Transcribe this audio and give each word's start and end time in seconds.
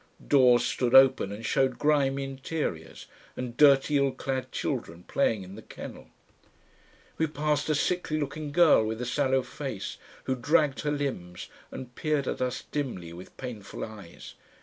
Doors 0.27 0.65
stood 0.65 0.95
open 0.95 1.31
and 1.31 1.45
showed 1.45 1.77
grimy 1.77 2.23
interiors, 2.23 3.05
and 3.37 3.55
dirty 3.55 3.97
ill 3.97 4.11
clad 4.11 4.51
children 4.51 5.03
played 5.03 5.43
in 5.43 5.53
the 5.53 5.61
kennel. 5.61 6.07
We 7.19 7.27
passed 7.27 7.69
a 7.69 7.75
sickly 7.75 8.19
looking 8.19 8.51
girl 8.51 8.83
with 8.83 8.99
a 8.99 9.05
sallow 9.05 9.43
face, 9.43 9.97
who 10.23 10.33
dragged 10.33 10.81
her 10.81 10.91
limbs 10.91 11.49
and 11.69 11.93
peered 11.93 12.27
at 12.27 12.41
us 12.41 12.63
dimly 12.71 13.13
with 13.13 13.37
painful 13.37 13.85
eyes. 13.85 14.33